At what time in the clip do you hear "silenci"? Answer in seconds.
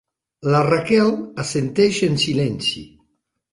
2.25-2.85